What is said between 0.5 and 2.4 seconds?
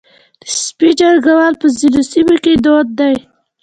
سپي جنګول په ځینو سیمو